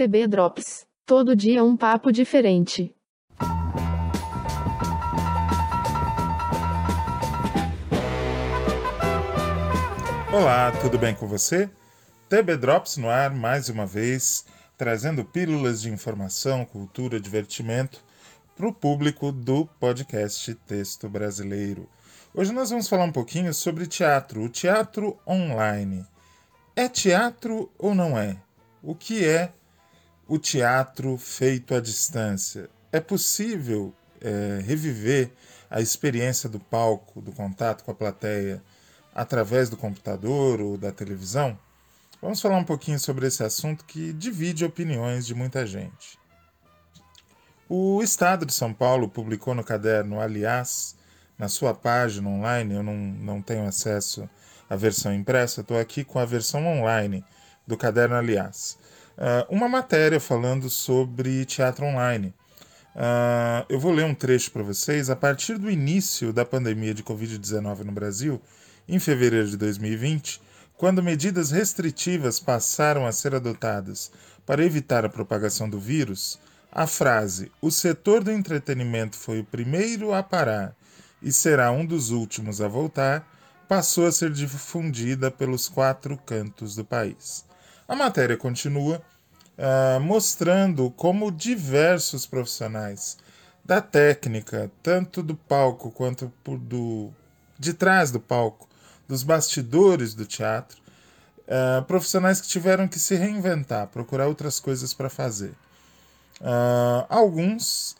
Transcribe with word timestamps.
TB 0.00 0.28
Drops. 0.28 0.86
Todo 1.04 1.36
dia 1.36 1.62
um 1.62 1.76
papo 1.76 2.10
diferente. 2.10 2.96
Olá, 10.32 10.72
tudo 10.80 10.98
bem 10.98 11.14
com 11.14 11.26
você? 11.26 11.68
TB 12.30 12.56
Drops 12.56 12.96
no 12.96 13.10
ar 13.10 13.30
mais 13.30 13.68
uma 13.68 13.84
vez, 13.84 14.46
trazendo 14.78 15.22
pílulas 15.22 15.82
de 15.82 15.90
informação, 15.90 16.64
cultura, 16.64 17.20
divertimento 17.20 18.02
para 18.56 18.68
o 18.68 18.72
público 18.72 19.30
do 19.30 19.66
podcast 19.78 20.54
Texto 20.66 21.10
Brasileiro. 21.10 21.86
Hoje 22.32 22.54
nós 22.54 22.70
vamos 22.70 22.88
falar 22.88 23.04
um 23.04 23.12
pouquinho 23.12 23.52
sobre 23.52 23.86
teatro, 23.86 24.44
o 24.44 24.48
teatro 24.48 25.18
online. 25.28 26.06
É 26.74 26.88
teatro 26.88 27.70
ou 27.76 27.94
não 27.94 28.18
é? 28.18 28.38
O 28.82 28.94
que 28.94 29.26
é 29.26 29.52
o 30.30 30.38
teatro 30.38 31.18
feito 31.18 31.74
à 31.74 31.80
distância? 31.80 32.70
É 32.92 33.00
possível 33.00 33.92
é, 34.20 34.60
reviver 34.64 35.32
a 35.68 35.80
experiência 35.80 36.48
do 36.48 36.60
palco, 36.60 37.20
do 37.20 37.32
contato 37.32 37.82
com 37.82 37.90
a 37.90 37.94
plateia, 37.94 38.62
através 39.12 39.68
do 39.68 39.76
computador 39.76 40.60
ou 40.60 40.78
da 40.78 40.92
televisão? 40.92 41.58
Vamos 42.22 42.40
falar 42.40 42.58
um 42.58 42.64
pouquinho 42.64 43.00
sobre 43.00 43.26
esse 43.26 43.42
assunto 43.42 43.84
que 43.84 44.12
divide 44.12 44.64
opiniões 44.64 45.26
de 45.26 45.34
muita 45.34 45.66
gente. 45.66 46.16
O 47.68 48.00
Estado 48.00 48.46
de 48.46 48.54
São 48.54 48.72
Paulo 48.72 49.08
publicou 49.08 49.52
no 49.52 49.64
caderno 49.64 50.20
Aliás 50.20 50.94
na 51.36 51.48
sua 51.48 51.74
página 51.74 52.28
online, 52.28 52.74
eu 52.74 52.84
não, 52.84 52.94
não 52.94 53.42
tenho 53.42 53.66
acesso 53.66 54.30
à 54.68 54.76
versão 54.76 55.12
impressa, 55.12 55.62
estou 55.62 55.76
aqui 55.76 56.04
com 56.04 56.20
a 56.20 56.24
versão 56.24 56.64
online 56.66 57.24
do 57.66 57.76
caderno, 57.76 58.14
aliás. 58.14 58.78
Uh, 59.20 59.54
uma 59.54 59.68
matéria 59.68 60.18
falando 60.18 60.70
sobre 60.70 61.44
teatro 61.44 61.84
online. 61.84 62.32
Uh, 62.96 63.66
eu 63.68 63.78
vou 63.78 63.92
ler 63.92 64.06
um 64.06 64.14
trecho 64.14 64.50
para 64.50 64.62
vocês. 64.62 65.10
A 65.10 65.14
partir 65.14 65.58
do 65.58 65.70
início 65.70 66.32
da 66.32 66.42
pandemia 66.42 66.94
de 66.94 67.02
Covid-19 67.02 67.80
no 67.80 67.92
Brasil, 67.92 68.40
em 68.88 68.98
fevereiro 68.98 69.46
de 69.46 69.58
2020, 69.58 70.40
quando 70.74 71.02
medidas 71.02 71.50
restritivas 71.50 72.40
passaram 72.40 73.06
a 73.06 73.12
ser 73.12 73.34
adotadas 73.34 74.10
para 74.46 74.64
evitar 74.64 75.04
a 75.04 75.10
propagação 75.10 75.68
do 75.68 75.78
vírus, 75.78 76.38
a 76.72 76.86
frase 76.86 77.52
o 77.60 77.70
setor 77.70 78.24
do 78.24 78.30
entretenimento 78.30 79.16
foi 79.16 79.40
o 79.40 79.44
primeiro 79.44 80.14
a 80.14 80.22
parar 80.22 80.74
e 81.20 81.30
será 81.30 81.70
um 81.70 81.84
dos 81.84 82.08
últimos 82.10 82.62
a 82.62 82.68
voltar, 82.68 83.28
passou 83.68 84.06
a 84.06 84.12
ser 84.12 84.30
difundida 84.30 85.30
pelos 85.30 85.68
quatro 85.68 86.16
cantos 86.16 86.74
do 86.74 86.86
país. 86.86 87.44
A 87.86 87.94
matéria 87.94 88.36
continua 88.36 89.02
uh, 89.60 90.00
mostrando 90.00 90.90
como 90.92 91.30
diversos 91.30 92.24
profissionais 92.24 93.18
da 93.64 93.80
técnica, 93.80 94.70
tanto 94.82 95.22
do 95.22 95.36
palco 95.36 95.90
quanto 95.90 96.32
do, 96.44 97.10
de 97.58 97.74
trás 97.74 98.10
do 98.10 98.18
palco, 98.18 98.66
dos 99.06 99.22
bastidores 99.22 100.14
do 100.14 100.24
teatro, 100.24 100.80
uh, 101.46 101.84
profissionais 101.84 102.40
que 102.40 102.48
tiveram 102.48 102.88
que 102.88 102.98
se 102.98 103.14
reinventar, 103.14 103.86
procurar 103.88 104.26
outras 104.26 104.58
coisas 104.58 104.94
para 104.94 105.10
fazer. 105.10 105.52
Uh, 106.40 107.04
alguns 107.10 107.94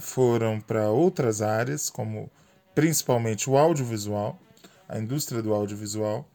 foram 0.00 0.58
para 0.58 0.88
outras 0.88 1.42
áreas, 1.42 1.90
como 1.90 2.30
principalmente 2.74 3.50
o 3.50 3.58
audiovisual, 3.58 4.38
a 4.88 4.98
indústria 4.98 5.42
do 5.42 5.52
audiovisual. 5.52 6.26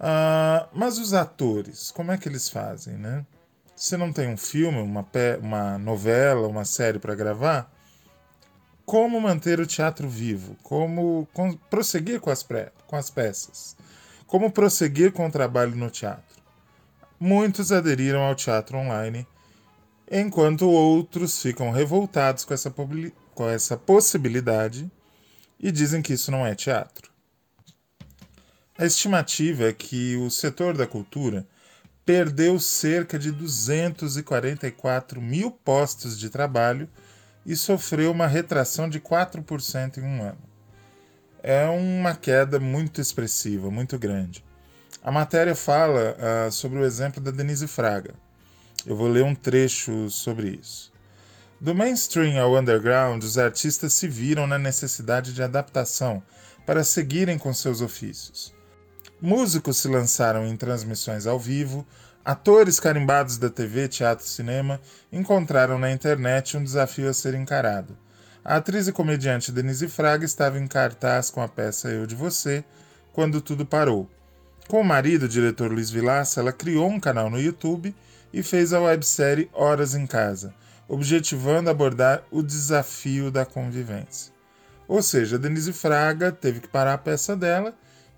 Uh, 0.00 0.66
mas 0.72 0.96
os 0.96 1.12
atores, 1.12 1.90
como 1.90 2.10
é 2.10 2.16
que 2.16 2.26
eles 2.26 2.48
fazem, 2.48 2.94
né? 2.94 3.26
Se 3.80 3.96
não 3.96 4.12
tem 4.12 4.28
um 4.28 4.36
filme, 4.36 4.78
uma, 4.78 5.06
uma 5.40 5.78
novela, 5.78 6.46
uma 6.46 6.66
série 6.66 6.98
para 6.98 7.14
gravar, 7.14 7.72
como 8.84 9.18
manter 9.18 9.58
o 9.58 9.66
teatro 9.66 10.06
vivo? 10.06 10.54
Como 10.62 11.26
com, 11.32 11.56
prosseguir 11.56 12.20
com 12.20 12.28
as, 12.28 12.46
com 12.86 12.94
as 12.96 13.08
peças? 13.08 13.74
Como 14.26 14.52
prosseguir 14.52 15.12
com 15.12 15.26
o 15.26 15.30
trabalho 15.32 15.74
no 15.74 15.88
teatro? 15.88 16.42
Muitos 17.18 17.72
aderiram 17.72 18.20
ao 18.20 18.34
teatro 18.34 18.76
online, 18.76 19.26
enquanto 20.10 20.68
outros 20.68 21.40
ficam 21.40 21.70
revoltados 21.70 22.44
com 22.44 22.52
essa, 22.52 22.70
com 23.34 23.48
essa 23.48 23.78
possibilidade 23.78 24.90
e 25.58 25.72
dizem 25.72 26.02
que 26.02 26.12
isso 26.12 26.30
não 26.30 26.46
é 26.46 26.54
teatro. 26.54 27.10
A 28.76 28.84
estimativa 28.84 29.70
é 29.70 29.72
que 29.72 30.16
o 30.16 30.28
setor 30.28 30.76
da 30.76 30.86
cultura 30.86 31.48
perdeu 32.04 32.58
cerca 32.58 33.18
de 33.18 33.30
244 33.30 35.20
mil 35.20 35.50
postos 35.50 36.18
de 36.18 36.30
trabalho 36.30 36.88
e 37.44 37.56
sofreu 37.56 38.10
uma 38.10 38.26
retração 38.26 38.88
de 38.88 39.00
4% 39.00 39.98
em 39.98 40.02
um 40.02 40.22
ano. 40.22 40.38
É 41.42 41.66
uma 41.66 42.14
queda 42.14 42.60
muito 42.60 43.00
expressiva, 43.00 43.70
muito 43.70 43.98
grande. 43.98 44.44
A 45.02 45.10
matéria 45.10 45.54
fala 45.54 46.16
uh, 46.18 46.52
sobre 46.52 46.78
o 46.78 46.84
exemplo 46.84 47.22
da 47.22 47.30
Denise 47.30 47.66
Fraga. 47.66 48.14
Eu 48.86 48.94
vou 48.94 49.08
ler 49.08 49.24
um 49.24 49.34
trecho 49.34 50.10
sobre 50.10 50.58
isso. 50.60 50.92
Do 51.60 51.74
mainstream 51.74 52.38
ao 52.38 52.58
underground, 52.58 53.22
os 53.22 53.38
artistas 53.38 53.92
se 53.92 54.08
viram 54.08 54.46
na 54.46 54.58
necessidade 54.58 55.32
de 55.32 55.42
adaptação 55.42 56.22
para 56.66 56.84
seguirem 56.84 57.38
com 57.38 57.52
seus 57.52 57.80
ofícios. 57.80 58.54
Músicos 59.20 59.78
se 59.78 59.88
lançaram 59.88 60.46
em 60.46 60.56
transmissões 60.56 61.26
ao 61.26 61.38
vivo, 61.38 61.86
atores 62.24 62.80
carimbados 62.80 63.38
da 63.38 63.50
TV, 63.50 63.88
teatro 63.88 64.24
e 64.24 64.28
cinema 64.28 64.80
encontraram 65.12 65.78
na 65.78 65.90
internet 65.90 66.56
um 66.56 66.64
desafio 66.64 67.08
a 67.08 67.12
ser 67.12 67.34
encarado. 67.34 67.96
A 68.44 68.56
atriz 68.56 68.88
e 68.88 68.92
comediante 68.92 69.52
Denise 69.52 69.88
Fraga 69.88 70.24
estava 70.24 70.58
em 70.58 70.66
cartaz 70.66 71.28
com 71.30 71.42
a 71.42 71.48
peça 71.48 71.88
Eu 71.88 72.06
de 72.06 72.14
Você 72.14 72.64
quando 73.12 73.40
tudo 73.40 73.66
parou. 73.66 74.08
Com 74.68 74.80
o 74.80 74.84
marido, 74.84 75.24
o 75.24 75.28
diretor 75.28 75.70
Luiz 75.70 75.90
Vilaça, 75.90 76.40
ela 76.40 76.52
criou 76.52 76.88
um 76.88 77.00
canal 77.00 77.28
no 77.28 77.40
YouTube 77.40 77.94
e 78.32 78.42
fez 78.42 78.72
a 78.72 78.80
websérie 78.80 79.50
Horas 79.52 79.94
em 79.94 80.06
Casa 80.06 80.54
objetivando 80.90 81.70
abordar 81.70 82.24
o 82.32 82.42
desafio 82.42 83.30
da 83.30 83.46
convivência. 83.46 84.32
Ou 84.88 85.00
seja, 85.00 85.38
Denise 85.38 85.72
Fraga 85.72 86.32
teve 86.32 86.58
que 86.58 86.66
parar 86.66 86.94
a 86.94 86.98
peça 86.98 87.36
dela 87.36 87.72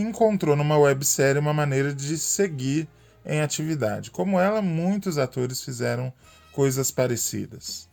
encontrou 0.00 0.56
numa 0.56 0.76
websérie 0.76 1.40
uma 1.40 1.52
maneira 1.52 1.94
de 1.94 2.18
seguir 2.18 2.88
em 3.24 3.40
atividade. 3.40 4.10
Como 4.10 4.38
ela, 4.38 4.60
muitos 4.60 5.18
atores 5.18 5.62
fizeram 5.62 6.12
coisas 6.52 6.90
parecidas. 6.90 7.88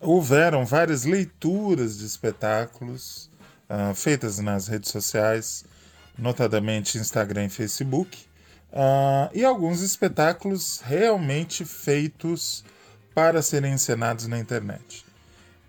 Houveram 0.00 0.64
várias 0.64 1.04
leituras 1.04 1.98
de 1.98 2.06
espetáculos 2.06 3.30
uh, 3.68 3.94
feitas 3.94 4.38
nas 4.38 4.68
redes 4.68 4.90
sociais, 4.90 5.64
notadamente 6.16 6.98
Instagram 6.98 7.46
e 7.46 7.50
Facebook, 7.50 8.18
uh, 8.72 9.30
e 9.32 9.44
alguns 9.44 9.80
espetáculos 9.80 10.80
realmente 10.84 11.64
feitos 11.64 12.64
para 13.14 13.42
serem 13.42 13.72
encenados 13.72 14.26
na 14.26 14.38
internet. 14.38 15.04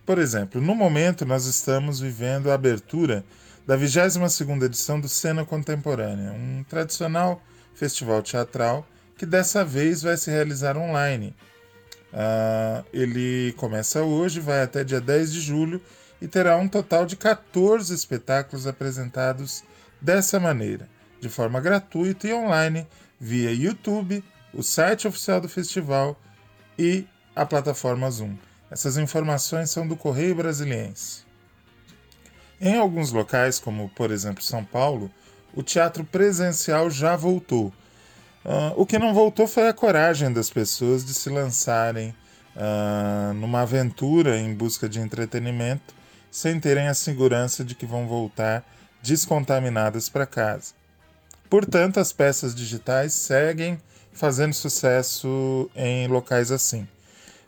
Por 0.06 0.18
exemplo, 0.18 0.60
no 0.60 0.76
momento 0.76 1.26
nós 1.26 1.46
estamos 1.46 2.00
vivendo 2.00 2.50
a 2.50 2.56
abertura 2.56 3.24
da 3.70 3.78
22ª 3.78 4.64
edição 4.64 5.00
do 5.00 5.08
Cena 5.08 5.46
Contemporânea, 5.46 6.32
um 6.32 6.66
tradicional 6.68 7.40
festival 7.76 8.24
teatral 8.24 8.84
que 9.16 9.28
dessa 9.28 9.64
vez 9.64 10.02
vai 10.02 10.18
se 10.18 10.32
realizar 10.32 10.76
online. 10.76 11.36
Uh, 12.12 12.84
ele 12.92 13.54
começa 13.58 14.02
hoje, 14.02 14.40
vai 14.40 14.64
até 14.64 14.84
dia 14.84 15.00
10 15.00 15.32
de 15.32 15.40
julho 15.40 15.80
e 16.20 16.28
terá 16.28 16.58
um 16.58 16.68
total 16.68 17.06
de 17.06 17.16
14 17.16 17.94
espetáculos 17.94 18.66
apresentados 18.66 19.64
dessa 20.02 20.40
maneira, 20.40 20.90
de 21.22 21.30
forma 21.30 21.62
gratuita 21.62 22.28
e 22.28 22.34
online, 22.34 22.88
via 23.20 23.54
YouTube, 23.54 24.24
o 24.52 24.64
site 24.64 25.08
oficial 25.08 25.40
do 25.40 25.48
festival 25.48 26.20
e 26.76 27.06
a 27.36 27.46
plataforma 27.46 28.10
Zoom. 28.10 28.36
Essas 28.72 28.98
informações 28.98 29.70
são 29.70 29.88
do 29.88 29.96
Correio 29.96 30.34
Brasiliense. 30.34 31.29
Em 32.62 32.76
alguns 32.78 33.12
locais, 33.12 33.60
como 33.60 33.90
por 33.90 34.12
exemplo 34.12 34.44
São 34.44 34.64
Paulo, 34.64 35.10
o 35.54 35.64
teatro 35.64 36.04
presencial 36.04 36.90
já 36.90 37.16
voltou. 37.16 37.74
Uh, 38.46 38.74
o 38.76 38.86
que 38.86 39.00
não 39.00 39.14
voltou 39.14 39.48
foi 39.48 39.68
a 39.68 39.74
coragem 39.74 40.32
das 40.32 40.50
pessoas 40.50 41.06
de 41.06 41.14
se 41.14 41.30
lançarem 41.30 42.14
uh, 42.56 43.34
numa 43.34 43.62
aventura 43.62 44.38
em 44.38 44.54
busca 44.54 44.88
de 44.88 45.00
entretenimento 45.00 45.94
sem 46.32 46.60
terem 46.60 46.88
a 46.88 46.94
segurança 46.94 47.64
de 47.64 47.76
que 47.76 47.86
vão 47.86 48.08
voltar 48.08 48.64
descontaminadas 49.02 50.10
para 50.10 50.26
casa. 50.26 50.74
Portanto, 51.50 52.00
as 52.00 52.14
peças 52.14 52.54
digitais 52.54 53.14
seguem 53.14 53.82
fazendo 54.14 54.54
sucesso 54.54 55.70
em 55.76 56.08
locais 56.08 56.52
assim. 56.52 56.88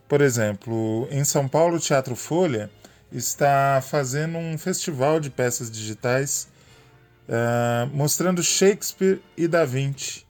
Por 0.07 0.22
exemplo, 0.22 1.07
em 1.12 1.24
São 1.24 1.48
Paulo, 1.48 1.78
o 1.78 1.80
Teatro 1.80 2.16
Folha 2.16 2.69
está 3.12 3.81
fazendo 3.81 4.38
um 4.38 4.58
festival 4.58 5.19
de 5.19 5.30
peças 5.30 5.69
digitais 5.69 6.48
uh, 7.28 7.88
mostrando 7.96 8.44
Shakespeare 8.44 9.22
e 9.36 9.48
Da 9.48 9.66
Vinci 9.66 10.25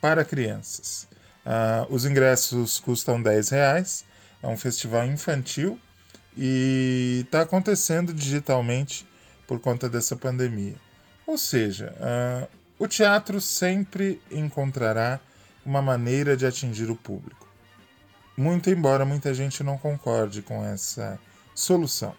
para 0.00 0.24
crianças. 0.24 1.08
Uh, 1.44 1.94
os 1.94 2.04
ingressos 2.04 2.80
custam 2.80 3.22
10 3.22 3.48
reais, 3.50 4.04
é 4.42 4.48
um 4.48 4.56
festival 4.56 5.06
infantil 5.06 5.78
e 6.36 7.22
está 7.24 7.42
acontecendo 7.42 8.12
digitalmente 8.12 9.06
por 9.46 9.60
conta 9.60 9.88
dessa 9.88 10.16
pandemia. 10.16 10.74
Ou 11.26 11.38
seja, 11.38 11.94
uh, 11.96 12.48
o 12.78 12.86
teatro 12.86 13.40
sempre 13.40 14.20
encontrará 14.30 15.20
uma 15.64 15.80
maneira 15.80 16.36
de 16.36 16.46
atingir 16.46 16.90
o 16.90 16.96
público. 16.96 17.46
Muito 18.36 18.68
embora 18.68 19.04
muita 19.04 19.32
gente 19.32 19.62
não 19.64 19.78
concorde 19.78 20.42
com 20.42 20.64
essa 20.64 21.18
solução. 21.54 22.14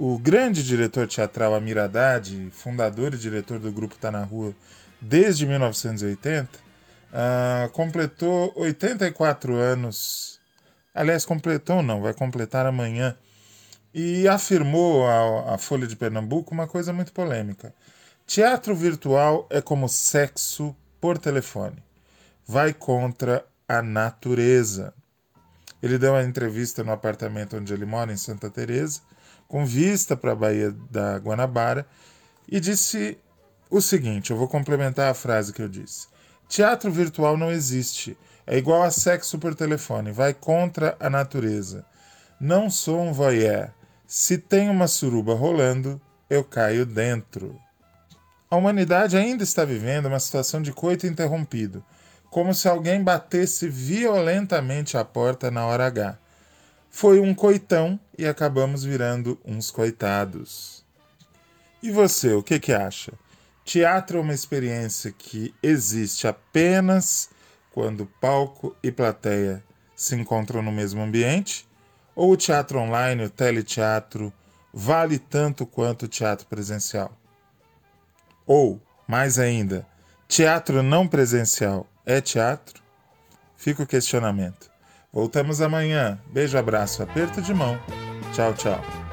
O 0.00 0.16
grande 0.16 0.62
diretor 0.62 1.08
teatral 1.08 1.56
Amir 1.56 1.76
Haddad, 1.76 2.50
fundador 2.52 3.14
e 3.14 3.18
diretor 3.18 3.58
do 3.58 3.72
grupo 3.72 3.96
Tá 3.96 4.12
na 4.12 4.22
Rua 4.22 4.54
desde 5.00 5.44
1980, 5.44 6.48
uh, 6.48 7.68
completou 7.70 8.52
84 8.54 9.56
anos. 9.56 10.38
Aliás, 10.94 11.24
completou 11.24 11.82
não, 11.82 12.00
vai 12.00 12.14
completar 12.14 12.64
amanhã. 12.64 13.16
E 13.92 14.28
afirmou 14.28 15.04
à 15.04 15.58
Folha 15.58 15.88
de 15.88 15.96
Pernambuco 15.96 16.54
uma 16.54 16.68
coisa 16.68 16.92
muito 16.92 17.12
polêmica. 17.12 17.74
Teatro 18.24 18.76
virtual 18.76 19.48
é 19.50 19.60
como 19.60 19.88
sexo 19.88 20.76
por 21.00 21.18
telefone. 21.18 21.82
Vai 22.46 22.72
contra 22.72 23.44
a 23.66 23.82
natureza. 23.82 24.94
Ele 25.82 25.98
deu 25.98 26.12
uma 26.12 26.22
entrevista 26.22 26.84
no 26.84 26.92
apartamento 26.92 27.56
onde 27.56 27.72
ele 27.72 27.84
mora, 27.84 28.12
em 28.12 28.16
Santa 28.16 28.48
Teresa, 28.48 29.00
com 29.48 29.64
vista 29.64 30.16
para 30.16 30.32
a 30.32 30.36
Baía 30.36 30.70
da 30.90 31.16
Guanabara, 31.16 31.86
e 32.46 32.60
disse 32.60 33.18
o 33.70 33.80
seguinte: 33.80 34.30
eu 34.30 34.36
vou 34.36 34.46
complementar 34.46 35.10
a 35.10 35.14
frase 35.14 35.52
que 35.52 35.62
eu 35.62 35.68
disse. 35.68 36.06
Teatro 36.48 36.92
virtual 36.92 37.36
não 37.36 37.50
existe. 37.50 38.16
É 38.46 38.56
igual 38.56 38.82
a 38.82 38.90
sexo 38.90 39.38
por 39.38 39.54
telefone, 39.54 40.10
vai 40.10 40.32
contra 40.32 40.96
a 40.98 41.10
natureza. 41.10 41.84
Não 42.40 42.70
sou 42.70 43.00
um 43.00 43.12
voyeur. 43.12 43.68
Se 44.06 44.38
tem 44.38 44.70
uma 44.70 44.86
suruba 44.86 45.34
rolando, 45.34 46.00
eu 46.30 46.42
caio 46.42 46.86
dentro. 46.86 47.58
A 48.50 48.56
humanidade 48.56 49.18
ainda 49.18 49.44
está 49.44 49.66
vivendo 49.66 50.06
uma 50.06 50.18
situação 50.18 50.62
de 50.62 50.72
coito 50.72 51.06
interrompido, 51.06 51.84
como 52.30 52.54
se 52.54 52.66
alguém 52.66 53.02
batesse 53.02 53.68
violentamente 53.68 54.96
a 54.96 55.04
porta 55.04 55.50
na 55.50 55.66
hora 55.66 55.86
H. 55.86 56.18
Foi 56.90 57.20
um 57.20 57.34
coitão 57.34 57.98
e 58.16 58.26
acabamos 58.26 58.82
virando 58.82 59.38
uns 59.44 59.70
coitados. 59.70 60.84
E 61.82 61.90
você, 61.90 62.32
o 62.32 62.42
que, 62.42 62.58
que 62.58 62.72
acha? 62.72 63.12
Teatro 63.64 64.18
é 64.18 64.20
uma 64.20 64.34
experiência 64.34 65.12
que 65.12 65.54
existe 65.62 66.26
apenas 66.26 67.30
quando 67.70 68.06
palco 68.20 68.74
e 68.82 68.90
plateia 68.90 69.62
se 69.94 70.16
encontram 70.16 70.62
no 70.62 70.72
mesmo 70.72 71.02
ambiente? 71.02 71.68
Ou 72.16 72.32
o 72.32 72.36
teatro 72.36 72.78
online, 72.80 73.24
o 73.24 73.30
teleteatro, 73.30 74.32
vale 74.72 75.18
tanto 75.18 75.66
quanto 75.66 76.06
o 76.06 76.08
teatro 76.08 76.46
presencial? 76.46 77.16
Ou, 78.46 78.80
mais 79.06 79.38
ainda, 79.38 79.86
teatro 80.26 80.82
não 80.82 81.06
presencial 81.06 81.86
é 82.04 82.20
teatro? 82.20 82.82
Fica 83.56 83.82
o 83.82 83.86
questionamento. 83.86 84.70
Voltamos 85.12 85.60
amanhã. 85.60 86.18
Beijo, 86.32 86.58
abraço, 86.58 87.02
aperto 87.02 87.40
de 87.40 87.54
mão. 87.54 87.78
Tchau, 88.34 88.52
tchau. 88.54 89.07